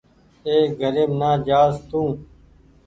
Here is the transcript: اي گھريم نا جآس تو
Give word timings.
اي 0.47 0.55
گھريم 0.79 1.11
نا 1.19 1.29
جآس 1.47 1.73
تو 1.89 2.01